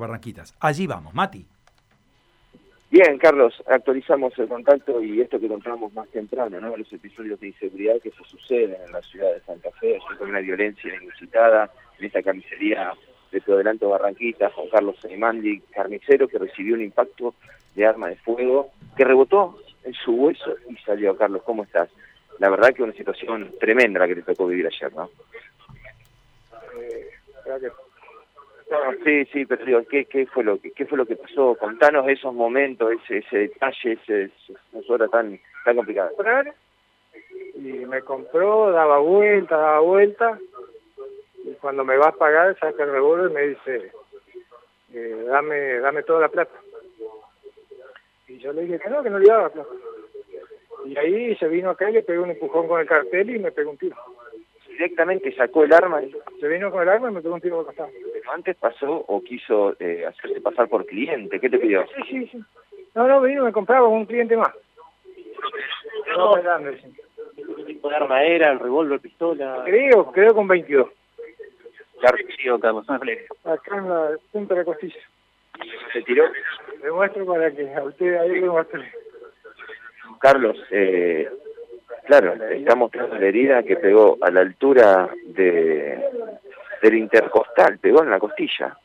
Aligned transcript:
Barranquitas. 0.00 0.54
Allí 0.60 0.86
vamos, 0.86 1.14
Mati. 1.14 1.46
Bien, 2.90 3.18
Carlos, 3.18 3.62
actualizamos 3.66 4.38
el 4.38 4.48
contacto 4.48 5.02
y 5.02 5.20
esto 5.20 5.40
que 5.40 5.48
contamos 5.48 5.92
más 5.92 6.08
temprano, 6.08 6.60
¿no? 6.60 6.76
Los 6.76 6.92
episodios 6.92 7.40
de 7.40 7.48
inseguridad 7.48 8.00
que 8.00 8.12
se 8.12 8.24
suceden 8.24 8.76
en 8.86 8.92
la 8.92 9.02
ciudad 9.02 9.32
de 9.34 9.40
Santa 9.40 9.70
Fe, 9.72 9.98
con 10.18 10.30
una 10.30 10.40
violencia 10.40 10.94
inusitada 10.94 11.70
en 11.98 12.06
esta 12.06 12.22
carnicería 12.22 12.92
de 13.30 13.68
Alto 13.68 13.88
Barranquitas, 13.90 14.52
Juan 14.54 14.68
Carlos 14.68 14.96
Seimandi, 15.02 15.60
carnicero, 15.74 16.28
que 16.28 16.38
recibió 16.38 16.74
un 16.74 16.82
impacto 16.82 17.34
de 17.74 17.86
arma 17.86 18.08
de 18.08 18.16
fuego 18.16 18.70
que 18.96 19.04
rebotó 19.04 19.58
en 19.84 19.92
su 19.92 20.12
hueso 20.12 20.54
y 20.68 20.76
salió. 20.78 21.16
Carlos, 21.16 21.42
¿cómo 21.44 21.64
estás? 21.64 21.90
La 22.38 22.48
verdad 22.48 22.72
que 22.72 22.82
una 22.82 22.92
situación 22.92 23.52
tremenda 23.60 24.00
la 24.00 24.08
que 24.08 24.16
te 24.16 24.22
tocó 24.22 24.46
vivir 24.46 24.66
ayer, 24.66 24.92
¿no? 24.94 25.10
Eh, 26.78 27.10
sí, 29.04 29.24
sí, 29.26 29.46
pero 29.46 29.64
digo, 29.64 29.82
¿qué, 29.88 30.06
qué, 30.06 30.26
fue 30.26 30.44
lo 30.44 30.60
que, 30.60 30.72
¿qué 30.72 30.86
fue 30.86 30.98
lo 30.98 31.06
que 31.06 31.16
pasó? 31.16 31.56
Contanos 31.56 32.08
esos 32.08 32.34
momentos, 32.34 32.92
ese, 32.92 33.18
ese 33.18 33.38
detalle, 33.38 33.92
ese, 33.92 34.30
esa 34.72 34.92
hora 34.92 35.08
tan, 35.08 35.38
tan 35.64 35.76
complicada. 35.76 36.10
Y 37.54 37.86
me 37.86 38.02
compró, 38.02 38.70
daba 38.70 38.98
vuelta, 38.98 39.56
daba 39.56 39.80
vuelta, 39.80 40.38
y 41.44 41.52
cuando 41.54 41.84
me 41.84 41.96
va 41.96 42.08
a 42.08 42.12
pagar 42.12 42.58
saca 42.58 42.82
el 42.82 42.92
revólver 42.92 43.30
y 43.30 43.34
me 43.34 43.42
dice, 43.48 43.92
eh, 44.92 45.24
dame, 45.28 45.78
dame 45.80 46.02
toda 46.02 46.20
la 46.20 46.28
plata. 46.28 46.54
Y 48.28 48.38
yo 48.38 48.52
le 48.52 48.62
dije 48.62 48.80
que 48.80 48.90
no, 48.90 49.02
que 49.02 49.10
no 49.10 49.18
le 49.18 49.28
daba 49.28 49.50
plata. 49.50 49.70
Y 50.84 50.96
ahí 50.98 51.36
se 51.36 51.48
vino 51.48 51.70
acá 51.70 51.88
y 51.90 51.94
le 51.94 52.02
pegó 52.02 52.24
un 52.24 52.30
empujón 52.30 52.68
con 52.68 52.80
el 52.80 52.86
cartel 52.86 53.30
y 53.30 53.38
me 53.38 53.52
pegó 53.52 53.70
un 53.70 53.78
tiro 53.78 53.96
directamente 54.76 55.34
sacó 55.34 55.64
el 55.64 55.72
arma. 55.72 56.00
Se 56.40 56.48
vino 56.48 56.70
con 56.70 56.82
el 56.82 56.88
arma 56.88 57.10
y 57.10 57.14
me 57.14 57.22
pegó 57.22 57.34
un 57.34 57.40
tiro 57.40 57.64
por 57.64 57.74
Pero 58.26 58.34
antes 58.34 58.56
pasó 58.56 59.04
o 59.06 59.22
quiso 59.22 59.76
eh, 59.78 60.04
hacerse 60.04 60.40
pasar 60.40 60.68
por 60.68 60.84
cliente. 60.84 61.38
¿Qué 61.38 61.48
te 61.48 61.58
pidió? 61.58 61.86
Sí, 61.94 62.02
sí, 62.08 62.26
sí. 62.32 62.44
No, 62.94 63.06
no, 63.06 63.20
vino 63.20 63.44
me 63.44 63.52
compraba 63.52 63.86
un 63.86 64.04
cliente 64.04 64.36
más. 64.36 64.52
No, 66.08 66.36
no, 66.36 66.70
¿Qué 67.56 67.64
tipo 67.66 67.88
de 67.88 67.94
arma 67.94 68.24
era? 68.24 68.50
¿El 68.50 68.58
revólver, 68.58 68.98
pistola? 68.98 69.62
Creo, 69.64 70.10
creo 70.10 70.34
con 70.34 70.48
22. 70.48 70.88
Carlos, 72.00 72.26
Carlos, 72.86 72.86
Acá 73.44 73.76
en 73.76 73.88
la 73.88 74.10
punta 74.32 74.54
de 74.54 74.60
la 74.60 74.64
costilla. 74.64 75.00
¿Se 75.92 76.02
tiró? 76.02 76.24
Le 76.82 76.90
muestro 76.90 77.24
para 77.26 77.50
que 77.52 77.72
a 77.72 77.84
usted 77.84 78.16
ahí 78.16 78.40
le 78.40 78.50
muestre. 78.50 78.92
Carlos, 80.20 80.56
eh, 80.70 81.30
Claro, 82.06 82.34
está 82.34 82.76
mostrando 82.76 83.18
la 83.18 83.26
herida 83.26 83.64
que 83.64 83.76
pegó 83.76 84.16
a 84.20 84.30
la 84.30 84.40
altura 84.40 85.10
de 85.24 85.98
del 86.82 86.94
intercostal, 86.94 87.78
pegó 87.78 88.02
en 88.02 88.10
la 88.10 88.18
costilla. 88.18 88.76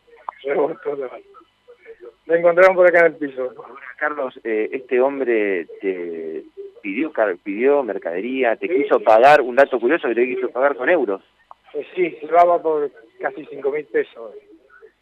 La 2.25 2.37
encontraron 2.37 2.75
por 2.75 2.87
acá 2.87 2.99
en 2.99 3.05
el 3.07 3.15
piso. 3.15 3.53
Carlos, 3.97 4.39
eh, 4.43 4.69
este 4.71 5.01
hombre 5.01 5.65
te 5.81 6.43
pidió 6.81 7.11
pidió 7.43 7.83
mercadería, 7.83 8.55
te 8.55 8.67
quiso 8.67 8.99
pagar, 8.99 9.41
un 9.41 9.55
dato 9.55 9.79
curioso 9.79 10.07
que 10.07 10.15
te 10.15 10.27
quiso 10.27 10.49
pagar 10.49 10.75
con 10.75 10.89
euros. 10.89 11.21
Pues 11.71 11.85
sí, 11.95 12.17
llevaba 12.21 12.61
por 12.61 12.91
casi 13.19 13.45
cinco 13.45 13.71
mil 13.71 13.85
pesos 13.85 14.33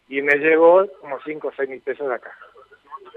y 0.08 0.22
me 0.22 0.36
llevó 0.36 0.86
como 1.00 1.20
cinco 1.22 1.50
o 1.50 1.54
seis 1.56 1.70
mil 1.70 1.82
pesos 1.82 2.08
de 2.08 2.16
acá. 2.16 2.32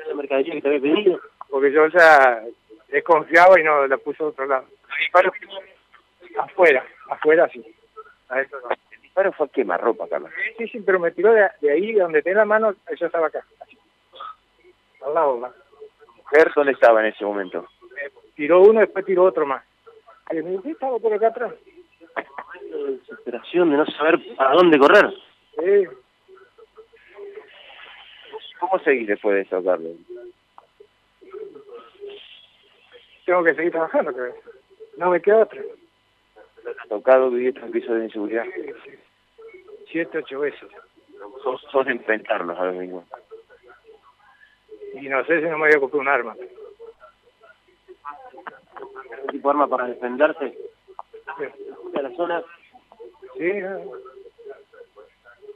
¿La 0.07 0.15
mercadería 0.15 0.55
que 0.55 0.63
te 0.63 0.69
había 0.69 0.81
pedido? 0.81 1.21
Porque 1.51 1.73
yo 1.73 1.87
ya 1.89 2.43
desconfiaba 2.89 3.59
y 3.61 3.65
no 3.65 3.87
la 3.87 3.97
puso 3.99 4.27
a 4.27 4.29
otro 4.29 4.47
lado 4.47 4.67
afuera, 6.39 6.85
afuera 7.09 7.49
sí. 7.49 7.65
El 8.31 8.47
disparo 9.13 9.33
fue 9.33 9.47
a 9.47 9.51
quemarropa, 9.51 10.09
Carlos. 10.09 10.31
Sí, 10.57 10.69
sí, 10.69 10.81
pero 10.81 10.99
me 10.99 11.11
tiró 11.11 11.33
de, 11.35 11.71
ahí, 11.71 11.93
donde 11.93 12.23
tenía 12.23 12.39
la 12.39 12.45
mano, 12.47 12.75
yo 12.99 13.07
estaba 13.07 13.27
acá. 13.27 13.45
Al 15.05 15.15
lado, 15.15 15.39
¿no? 15.39 15.53
¿Mujer 16.17 16.51
dónde 16.57 16.73
estaba 16.73 17.01
en 17.01 17.07
ese 17.07 17.25
momento? 17.25 17.69
tiró 18.35 18.63
uno, 18.63 18.81
después 18.81 19.05
tiró 19.05 19.25
otro 19.25 19.45
más. 19.45 19.63
Y 20.31 20.37
me 20.37 20.53
dijo, 20.53 20.67
estaba 20.67 20.99
por 20.99 21.13
acá 21.13 21.29
atrás. 21.29 21.53
Desesperación 22.71 23.71
de 23.71 23.77
no 23.77 23.87
saber 23.87 24.19
a 24.39 24.55
dónde 24.55 24.79
correr. 24.79 25.13
Sí. 25.59 25.87
¿Cómo 28.59 28.79
seguís 28.79 29.09
después 29.09 29.35
de 29.35 29.43
eso, 29.43 29.63
Carlos? 29.63 29.93
Tengo 33.27 33.45
que 33.45 33.55
seguir 33.55 33.73
trabajando, 33.73 34.13
creo. 34.13 34.35
No 34.97 35.11
me 35.11 35.21
queda 35.21 35.43
otra. 35.43 35.61
¿Ha 36.83 36.89
tocado 36.89 37.31
vivir 37.31 37.49
estos 37.49 37.69
episodios 37.69 37.99
de 37.99 38.05
inseguridad? 38.07 38.45
Siete, 39.93 40.19
ocho 40.19 40.41
veces. 40.41 40.71
Sos, 41.43 41.61
sos 41.71 41.85
de 41.85 41.93
enfrentarlos 41.93 42.59
a 42.59 42.65
los 42.65 42.77
mismos. 42.77 43.05
Y 44.95 45.09
no 45.09 45.23
sé 45.27 45.41
si 45.41 45.47
no 45.47 45.59
me 45.59 45.69
voy 45.69 45.77
a 45.77 45.81
comprar 45.81 46.01
un 46.01 46.09
arma. 46.09 46.37
¿Un 49.23 49.29
tipo 49.31 49.49
de 49.49 49.51
arma 49.51 49.69
para 49.69 49.87
defenderse? 49.87 50.57
Sí. 51.37 51.45
¿De 51.93 52.03
la 52.03 52.11
zona? 52.17 52.43
Sí, 53.37 53.53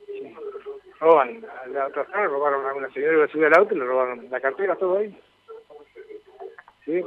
sí. 0.06 0.36
Roban, 1.00 1.44
a 1.44 1.66
la 1.69 1.86
otra 1.86 2.04
zona 2.04 2.26
robaron 2.26 2.66
a 2.66 2.75
una 2.75 2.91
señora 2.91 3.26
que 3.26 3.32
subió 3.32 3.46
al 3.46 3.54
auto 3.54 3.75
y 3.75 3.78
le 3.78 3.84
robaron 3.86 4.30
la 4.30 4.41
cartera, 4.41 4.76
todo 4.76 4.98
ahí. 4.98 5.19
Sí. 6.84 7.02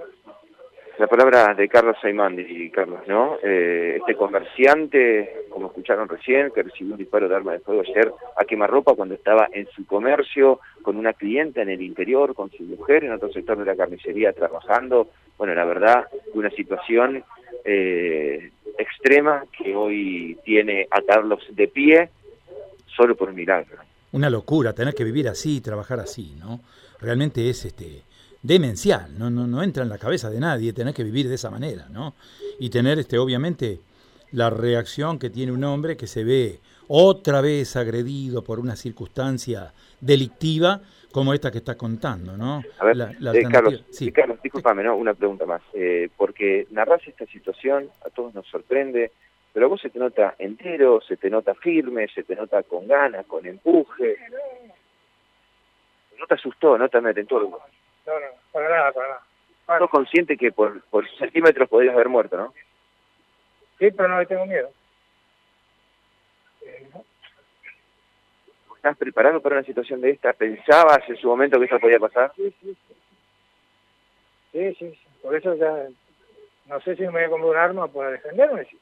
La 0.99 1.07
palabra 1.07 1.53
de 1.53 1.69
Carlos 1.69 1.95
Saimandi, 2.01 2.69
Carlos, 2.71 2.99
¿no? 3.07 3.37
Eh, 3.41 3.99
este 4.01 4.15
comerciante, 4.15 5.45
como 5.49 5.67
escucharon 5.67 6.09
recién, 6.09 6.51
que 6.51 6.61
recibió 6.61 6.91
un 6.91 6.99
disparo 6.99 7.29
de 7.29 7.37
arma 7.37 7.53
de 7.53 7.59
fuego 7.59 7.83
ayer 7.83 8.11
a 8.35 8.43
quemarropa 8.43 8.95
cuando 8.95 9.15
estaba 9.15 9.47
en 9.53 9.65
su 9.73 9.85
comercio, 9.85 10.59
con 10.81 10.97
una 10.97 11.13
clienta 11.13 11.61
en 11.61 11.69
el 11.69 11.81
interior, 11.81 12.35
con 12.35 12.51
su 12.51 12.63
mujer 12.63 13.05
en 13.05 13.13
otro 13.13 13.31
sector 13.31 13.57
de 13.57 13.63
la 13.63 13.77
carnicería 13.77 14.33
trabajando. 14.33 15.07
Bueno, 15.37 15.55
la 15.55 15.63
verdad, 15.63 16.03
una 16.33 16.49
situación 16.49 17.23
eh, 17.63 18.51
extrema 18.77 19.45
que 19.57 19.73
hoy 19.73 20.37
tiene 20.43 20.85
a 20.91 21.01
Carlos 21.01 21.39
de 21.49 21.69
pie 21.69 22.09
solo 22.93 23.15
por 23.15 23.29
un 23.29 23.35
milagro. 23.35 23.77
Una 24.11 24.29
locura 24.29 24.73
tener 24.73 24.93
que 24.93 25.05
vivir 25.05 25.29
así, 25.29 25.61
trabajar 25.61 26.01
así, 26.01 26.35
¿no? 26.37 26.59
Realmente 26.99 27.49
es 27.49 27.63
este 27.63 28.03
demencial, 28.41 29.17
no, 29.17 29.29
no, 29.29 29.47
no 29.47 29.61
entra 29.63 29.83
en 29.83 29.89
la 29.89 29.97
cabeza 29.97 30.29
de 30.29 30.39
nadie 30.39 30.73
tener 30.73 30.93
que 30.93 31.03
vivir 31.03 31.27
de 31.27 31.35
esa 31.35 31.49
manera, 31.49 31.87
¿no? 31.89 32.15
Y 32.59 32.69
tener, 32.69 32.99
este, 32.99 33.17
obviamente, 33.17 33.79
la 34.31 34.49
reacción 34.49 35.19
que 35.19 35.29
tiene 35.29 35.51
un 35.51 35.63
hombre 35.63 35.97
que 35.97 36.07
se 36.07 36.23
ve 36.23 36.59
otra 36.87 37.41
vez 37.41 37.75
agredido 37.75 38.43
por 38.43 38.59
una 38.59 38.75
circunstancia 38.75 39.73
delictiva 39.99 40.81
como 41.11 41.33
esta 41.33 41.51
que 41.51 41.57
está 41.59 41.75
contando, 41.75 42.37
¿no? 42.37 42.61
A 42.79 42.85
ver, 42.85 42.97
eh, 43.01 43.43
Carlos, 43.51 43.83
sí. 43.89 44.11
Carlos, 44.11 44.39
discúlpame, 44.41 44.83
¿no? 44.83 44.95
Una 44.95 45.13
pregunta 45.13 45.45
más, 45.45 45.61
eh, 45.73 46.09
porque 46.15 46.67
narras 46.71 47.07
esta 47.07 47.25
situación, 47.25 47.89
a 48.05 48.09
todos 48.09 48.33
nos 48.35 48.45
sorprende, 48.47 49.11
pero 49.51 49.65
a 49.65 49.69
vos 49.69 49.81
se 49.81 49.89
te 49.89 49.97
nota 49.97 50.35
entero, 50.37 51.01
se 51.01 51.17
te 51.17 51.29
nota 51.29 51.55
firme, 51.55 52.07
se 52.13 52.23
te 52.23 52.35
nota 52.35 52.61
con 52.63 52.87
ganas, 52.87 53.25
con 53.25 53.45
empuje. 53.45 54.17
No 56.19 56.27
te 56.27 56.33
asustó, 56.35 56.77
no 56.77 56.89
te 56.89 57.01
no, 57.01 57.09
para 58.59 58.77
nada, 58.77 58.91
para 58.91 59.07
nada. 59.07 59.21
Bueno. 59.67 59.79
Sos 59.79 59.89
consciente 59.89 60.37
que 60.37 60.51
por, 60.51 60.81
por 60.85 61.09
centímetros 61.17 61.69
podrías 61.69 61.93
haber 61.93 62.09
muerto, 62.09 62.37
¿no? 62.37 62.53
Sí, 63.77 63.91
pero 63.91 64.09
no 64.09 64.19
le 64.19 64.25
tengo 64.25 64.45
miedo. 64.45 64.69
¿Estás 68.75 68.97
preparado 68.97 69.41
para 69.41 69.57
una 69.57 69.65
situación 69.65 70.01
de 70.01 70.11
esta? 70.11 70.33
¿Pensabas 70.33 71.07
en 71.09 71.17
su 71.17 71.27
momento 71.27 71.59
que 71.59 71.65
esto 71.65 71.79
podía 71.79 71.99
pasar? 71.99 72.31
Sí, 72.35 72.53
sí, 72.61 72.77
sí. 72.87 72.95
Sí, 74.51 74.75
sí, 74.79 74.99
Por 75.21 75.35
eso 75.35 75.53
ya 75.55 75.87
no 76.65 76.81
sé 76.81 76.95
si 76.95 77.03
me 77.03 77.09
voy 77.09 77.23
a 77.23 77.29
comprar 77.29 77.51
un 77.51 77.57
arma 77.57 77.87
para 77.87 78.11
defenderme. 78.11 78.65
Sí. 78.65 78.79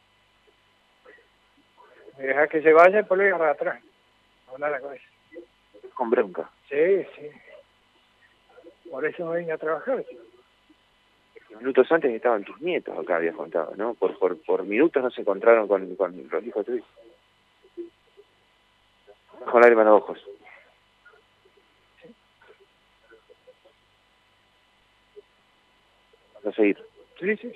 Me 2.18 2.24
deja 2.26 2.48
que 2.48 2.62
se 2.62 2.74
vaya 2.74 3.00
y 3.00 3.04
por 3.04 3.18
le 3.18 3.32
para 3.32 3.52
atrás. 3.52 3.84
Con 5.94 6.10
bronca. 6.10 6.50
Sí, 6.70 7.04
sí. 7.16 7.30
Por 8.90 9.06
eso 9.06 9.26
no 9.26 9.34
vine 9.34 9.52
a 9.52 9.58
trabajar. 9.58 10.06
Minutos 11.60 11.92
antes 11.92 12.14
estaban 12.14 12.44
tus 12.44 12.60
nietos 12.62 12.98
acá, 12.98 13.16
habías 13.16 13.36
contado, 13.36 13.74
¿no? 13.76 13.94
Por, 13.96 14.18
por, 14.20 14.42
por 14.44 14.64
minutos 14.64 15.02
no 15.02 15.10
se 15.10 15.22
encontraron 15.22 15.68
con, 15.68 15.96
con 15.96 16.28
los 16.30 16.44
hijos 16.44 16.66
de 16.66 16.72
tu 16.72 16.78
hijo. 16.78 16.88
Con 19.50 19.62
lágrimas 19.62 19.84
en 19.84 19.92
los 19.92 20.02
ojos. 20.02 20.20
¿Vas 26.44 26.54
a 26.54 26.56
seguir? 26.56 26.78
Sí, 27.20 27.38
sí. 27.38 27.54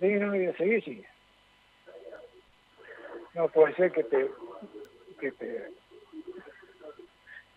Sí, 0.00 0.08
no, 0.14 0.30
voy 0.30 0.46
a 0.46 0.56
seguir, 0.56 0.84
sí. 0.84 1.04
No 3.34 3.48
puede 3.48 3.74
ser 3.74 3.92
que 3.92 4.04
te 4.04 4.30
que 5.22 5.30
te, 5.30 5.68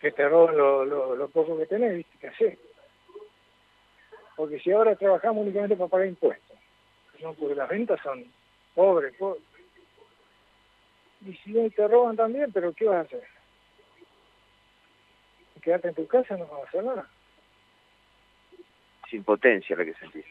que 0.00 0.12
te 0.12 0.28
roban 0.28 0.56
lo, 0.56 0.84
lo, 0.84 1.28
poco 1.28 1.58
que 1.58 1.66
tenés, 1.66 1.96
¿viste? 1.96 2.18
¿Qué 2.20 2.28
hacer? 2.28 2.58
Porque 4.36 4.60
si 4.60 4.70
ahora 4.70 4.94
trabajamos 4.94 5.42
únicamente 5.42 5.74
para 5.74 5.90
pagar 5.90 6.06
impuestos, 6.06 6.56
no, 7.20 7.34
porque 7.34 7.56
las 7.56 7.68
ventas 7.68 8.00
son 8.02 8.24
pobres, 8.74 9.16
pobres. 9.16 9.42
Y 11.26 11.32
si 11.34 11.70
te 11.70 11.88
roban 11.88 12.14
también, 12.14 12.52
pero 12.52 12.72
¿qué 12.72 12.84
vas 12.84 12.98
a 12.98 13.00
hacer? 13.00 13.24
Quedarte 15.60 15.88
en 15.88 15.94
tu 15.94 16.06
casa 16.06 16.36
no 16.36 16.46
vas 16.46 16.60
a 16.60 16.68
hacer 16.68 16.84
nada. 16.84 17.10
Es 19.06 19.12
impotencia 19.12 19.74
la 19.74 19.84
que 19.84 19.94
sentís. 19.94 20.24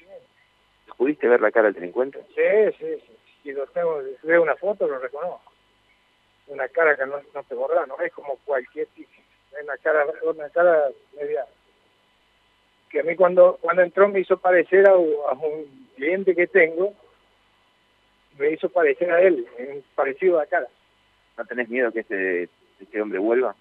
¿Pudiste 0.96 1.28
ver 1.28 1.42
la 1.42 1.52
cara 1.52 1.66
del 1.66 1.74
delincuente? 1.74 2.24
Sí, 2.34 2.78
sí, 2.80 3.02
sí. 3.06 3.18
Si 3.44 3.52
lo 3.52 3.68
tengo, 3.68 4.02
si 4.02 4.26
veo 4.26 4.42
una 4.42 4.56
foto 4.56 4.88
lo 4.88 4.98
reconozco. 5.00 5.55
Una 6.48 6.68
cara 6.70 6.96
que 6.96 7.06
no, 7.06 7.20
no 7.34 7.44
te 7.44 7.56
borra, 7.56 7.86
no 7.86 8.00
es 8.00 8.14
como 8.14 8.38
cualquier 8.46 8.88
tipo. 8.88 9.10
Es 9.58 9.64
una 9.64 9.78
cara, 9.78 10.06
una 10.24 10.50
cara 10.50 10.90
media 11.18 11.46
que 12.90 13.02
a 13.02 13.04
mí 13.04 13.16
cuando 13.16 13.58
cuando 13.62 13.82
entró 13.82 14.08
me 14.08 14.22
hizo 14.22 14.38
parecer 14.38 14.88
a, 14.88 14.96
un 14.96 15.90
cliente 15.96 16.36
que 16.36 16.48
tengo, 16.48 16.94
me 18.38 18.52
hizo 18.52 18.70
parecer 18.70 19.12
a 19.12 19.22
él, 19.22 19.46
parecido 19.96 20.38
a 20.38 20.44
la 20.44 20.48
cara. 20.48 20.68
¿No 21.38 21.46
tenés 21.46 21.68
miedo 21.68 21.92
que 21.92 22.00
este, 22.00 22.50
este 22.80 23.02
hombre 23.02 23.20
vuelva? 23.20 23.56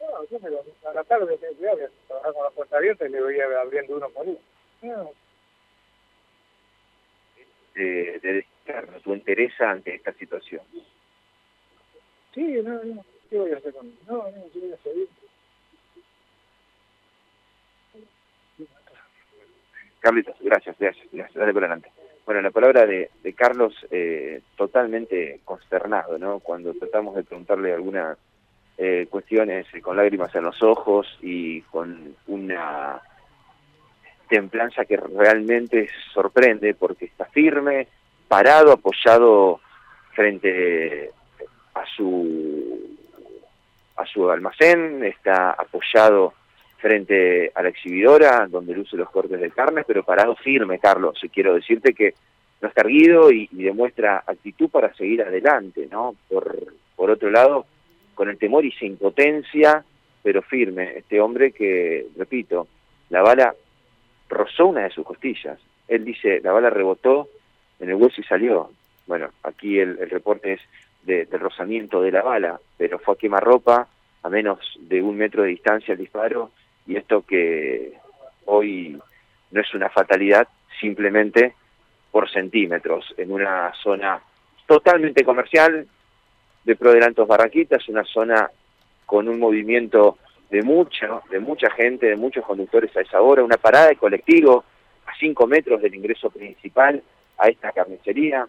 No, 0.00 0.24
yo 0.30 0.38
me 0.40 0.50
lo, 0.50 0.62
a 0.88 0.94
la 0.94 1.04
tarde 1.04 1.38
tengo 1.38 1.54
cuidado, 1.54 1.78
trabajar 2.06 2.32
con 2.34 2.44
la 2.44 2.50
puerta 2.50 2.76
abierta 2.76 3.06
y 3.06 3.10
le 3.10 3.22
voy 3.22 3.40
abriendo 3.40 3.96
uno 3.96 4.08
por 4.10 4.26
uno. 4.26 4.38
No. 4.82 5.10
De, 7.74 8.44
de 8.72 9.00
tu 9.00 9.14
interesa 9.14 9.70
ante 9.70 9.94
esta 9.94 10.12
situación. 10.12 10.62
Sí, 12.34 12.60
no, 12.62 12.82
no, 12.84 13.04
¿qué 13.28 13.38
voy 13.38 13.52
a 13.52 13.56
hacer 13.56 13.72
con 13.74 13.86
No, 14.08 14.16
no, 14.16 14.46
yo 14.54 14.60
voy 14.60 14.72
a 14.72 14.76
seguir. 14.78 15.08
Carlitos, 20.00 20.36
gracias, 20.40 20.76
gracias, 20.78 21.06
gracias, 21.12 21.34
dale 21.34 21.52
por 21.52 21.62
adelante. 21.62 21.90
Bueno, 22.24 22.42
la 22.42 22.50
palabra 22.50 22.86
de, 22.86 23.10
Carlos 23.34 23.74
eh, 23.90 24.40
totalmente 24.56 25.40
consternado, 25.44 26.16
¿no? 26.18 26.40
Cuando 26.40 26.72
tratamos 26.74 27.16
de 27.16 27.24
preguntarle 27.24 27.72
algunas 27.72 28.16
eh, 28.78 29.08
cuestiones 29.10 29.66
eh, 29.74 29.80
con 29.80 29.96
lágrimas 29.96 30.34
en 30.34 30.44
los 30.44 30.62
ojos 30.62 31.06
y 31.20 31.60
con 31.62 32.14
una 32.28 33.02
templanza 34.28 34.84
que 34.84 34.96
realmente 34.96 35.88
sorprende 36.14 36.74
porque 36.74 37.06
está 37.06 37.24
firme, 37.26 37.88
parado, 38.30 38.70
apoyado 38.70 39.60
frente 40.14 41.10
a 41.74 41.84
su 41.96 42.96
a 43.96 44.06
su 44.06 44.30
almacén, 44.30 45.02
está 45.04 45.50
apoyado 45.50 46.32
frente 46.78 47.50
a 47.52 47.62
la 47.62 47.70
exhibidora, 47.70 48.46
donde 48.46 48.72
luce 48.72 48.96
los 48.96 49.10
cortes 49.10 49.40
de 49.40 49.50
carne, 49.50 49.82
pero 49.84 50.04
parado 50.04 50.36
firme, 50.36 50.78
Carlos. 50.78 51.18
Y 51.22 51.28
quiero 51.28 51.54
decirte 51.54 51.92
que 51.92 52.14
no 52.62 52.68
está 52.68 52.82
erguido 52.82 53.32
y, 53.32 53.48
demuestra 53.50 54.22
actitud 54.24 54.70
para 54.70 54.94
seguir 54.94 55.22
adelante, 55.22 55.88
¿no? 55.90 56.14
Por, 56.28 56.56
por 56.94 57.10
otro 57.10 57.30
lado, 57.30 57.66
con 58.14 58.30
el 58.30 58.38
temor 58.38 58.64
y 58.64 58.70
sin 58.72 58.96
potencia, 58.96 59.84
pero 60.22 60.40
firme, 60.40 60.98
este 60.98 61.20
hombre 61.20 61.50
que, 61.50 62.06
repito, 62.16 62.68
la 63.08 63.22
bala 63.22 63.54
rozó 64.28 64.66
una 64.66 64.84
de 64.84 64.90
sus 64.90 65.04
costillas. 65.04 65.58
Él 65.88 66.04
dice, 66.04 66.40
la 66.42 66.52
bala 66.52 66.70
rebotó 66.70 67.28
en 67.80 67.88
el 67.88 67.94
hueso 67.96 68.20
y 68.20 68.24
salió. 68.24 68.70
Bueno, 69.06 69.30
aquí 69.42 69.78
el, 69.78 70.08
reporte 70.08 70.52
es 70.52 70.60
de, 71.02 71.26
rozamiento 71.38 72.00
de 72.00 72.12
la 72.12 72.22
bala, 72.22 72.60
pero 72.76 72.98
fue 72.98 73.14
a 73.14 73.18
quemarropa, 73.18 73.88
a 74.22 74.28
menos 74.28 74.58
de 74.78 75.02
un 75.02 75.16
metro 75.16 75.42
de 75.42 75.48
distancia 75.48 75.92
el 75.92 75.98
disparo, 75.98 76.50
y 76.86 76.96
esto 76.96 77.22
que 77.22 77.94
hoy 78.44 78.98
no 79.50 79.60
es 79.60 79.74
una 79.74 79.88
fatalidad, 79.88 80.46
simplemente 80.80 81.54
por 82.10 82.30
centímetros, 82.30 83.14
en 83.16 83.32
una 83.32 83.72
zona 83.82 84.20
totalmente 84.66 85.24
comercial 85.24 85.86
de 86.64 86.76
Prodelantos 86.76 87.26
Barranquitas, 87.26 87.88
una 87.88 88.04
zona 88.04 88.50
con 89.06 89.28
un 89.28 89.38
movimiento 89.38 90.18
de 90.50 90.62
mucha, 90.62 91.20
de 91.30 91.40
mucha 91.40 91.70
gente, 91.70 92.06
de 92.06 92.16
muchos 92.16 92.44
conductores 92.44 92.96
a 92.96 93.00
esa 93.00 93.20
hora, 93.20 93.42
una 93.42 93.56
parada 93.56 93.88
de 93.88 93.96
colectivo 93.96 94.64
a 95.06 95.14
cinco 95.18 95.46
metros 95.46 95.80
del 95.80 95.94
ingreso 95.94 96.30
principal 96.30 97.02
a 97.40 97.48
esta 97.48 97.72
carnicería, 97.72 98.46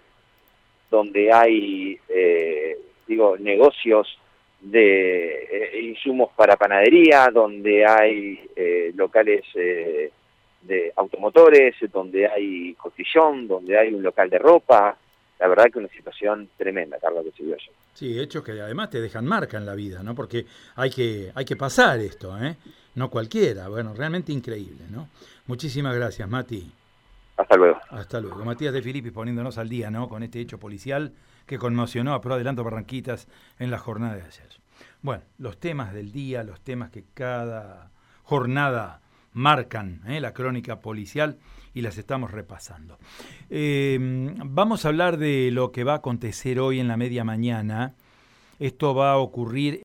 donde 0.89 1.31
hay, 1.31 1.97
eh, 2.09 2.77
digo, 3.07 3.37
negocios 3.37 4.17
de 4.61 5.47
eh, 5.51 5.81
insumos 5.81 6.29
para 6.35 6.55
panadería, 6.55 7.29
donde 7.33 7.85
hay 7.85 8.39
eh, 8.55 8.91
locales 8.95 9.43
eh, 9.55 10.11
de 10.61 10.93
automotores, 10.95 11.75
donde 11.91 12.27
hay 12.27 12.73
costillón, 12.75 13.47
donde 13.47 13.77
hay 13.77 13.93
un 13.93 14.03
local 14.03 14.29
de 14.29 14.37
ropa. 14.37 14.95
La 15.39 15.47
verdad 15.47 15.65
que 15.71 15.79
una 15.79 15.87
situación 15.87 16.49
tremenda, 16.55 16.99
Carlos, 16.99 17.25
que 17.25 17.43
se. 17.43 17.71
Sí, 17.93 18.19
hechos 18.19 18.43
que 18.43 18.51
además 18.51 18.91
te 18.91 19.01
dejan 19.01 19.25
marca 19.25 19.57
en 19.57 19.65
la 19.65 19.73
vida, 19.73 20.03
¿no? 20.03 20.13
Porque 20.13 20.45
hay 20.75 20.91
que, 20.91 21.31
hay 21.33 21.45
que 21.45 21.55
pasar 21.55 21.99
esto, 21.99 22.37
¿eh? 22.37 22.55
No 22.93 23.09
cualquiera. 23.09 23.67
Bueno, 23.67 23.95
realmente 23.95 24.31
increíble, 24.31 24.83
¿no? 24.91 25.09
Muchísimas 25.47 25.95
gracias, 25.95 26.29
Mati. 26.29 26.80
Hasta 27.41 27.57
luego. 27.57 27.79
Hasta 27.89 28.19
luego. 28.21 28.45
Matías 28.45 28.73
de 28.73 28.81
Filippi 28.81 29.11
poniéndonos 29.11 29.57
al 29.57 29.67
día, 29.67 29.89
¿no? 29.89 30.07
Con 30.07 30.23
este 30.23 30.39
hecho 30.39 30.59
policial 30.59 31.13
que 31.45 31.57
conmocionó 31.57 32.13
a 32.13 32.21
Pro 32.21 32.35
Adelanto 32.35 32.63
Barranquitas 32.63 33.27
en 33.57 33.71
la 33.71 33.79
jornada 33.79 34.15
de 34.15 34.21
ayer. 34.21 34.49
Bueno, 35.01 35.23
los 35.37 35.59
temas 35.59 35.93
del 35.93 36.11
día, 36.11 36.43
los 36.43 36.61
temas 36.61 36.91
que 36.91 37.05
cada 37.13 37.91
jornada 38.23 39.01
marcan 39.33 40.01
¿eh? 40.07 40.21
la 40.21 40.33
crónica 40.33 40.79
policial 40.79 41.39
y 41.73 41.81
las 41.81 41.97
estamos 41.97 42.31
repasando. 42.31 42.99
Em, 43.49 44.35
vamos 44.43 44.85
a 44.85 44.89
hablar 44.89 45.17
de 45.17 45.49
lo 45.51 45.71
que 45.71 45.83
va 45.83 45.93
a 45.93 45.97
acontecer 45.97 46.59
hoy 46.59 46.79
en 46.79 46.87
la 46.87 46.97
media 46.97 47.23
mañana. 47.23 47.95
Esto 48.59 48.93
va 48.93 49.13
a 49.13 49.17
ocurrir 49.17 49.79